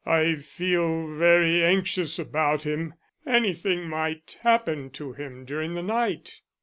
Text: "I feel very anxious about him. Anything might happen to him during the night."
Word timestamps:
"I 0.03 0.33
feel 0.37 1.15
very 1.15 1.63
anxious 1.63 2.17
about 2.17 2.63
him. 2.63 2.95
Anything 3.27 3.87
might 3.87 4.39
happen 4.41 4.89
to 4.93 5.13
him 5.13 5.45
during 5.45 5.75
the 5.75 5.83
night." 5.83 6.41